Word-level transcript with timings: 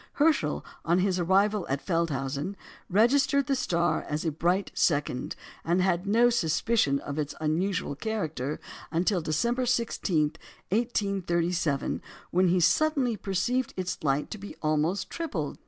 Herschel, 0.13 0.65
on 0.83 0.97
his 0.97 1.19
arrival 1.19 1.67
at 1.69 1.79
Feldhausen, 1.85 2.55
registered 2.89 3.45
the 3.45 3.55
star 3.55 4.01
as 4.09 4.25
a 4.25 4.31
bright 4.31 4.71
second, 4.73 5.35
and 5.63 5.79
had 5.79 6.07
no 6.07 6.31
suspicion 6.31 6.97
of 7.01 7.19
its 7.19 7.35
unusual 7.39 7.95
character 7.95 8.59
until 8.89 9.21
December 9.21 9.67
16, 9.67 10.31
1837, 10.69 12.01
when 12.31 12.47
he 12.47 12.59
suddenly 12.59 13.15
perceived 13.15 13.75
its 13.77 14.03
light 14.03 14.31
to 14.31 14.39
be 14.39 14.55
almost 14.63 15.07
tripled. 15.11 15.59